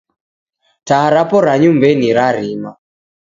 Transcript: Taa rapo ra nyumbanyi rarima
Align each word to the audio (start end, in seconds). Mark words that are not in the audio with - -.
Taa 0.87 1.07
rapo 1.13 1.37
ra 1.45 1.53
nyumbanyi 1.61 2.09
rarima 2.17 2.71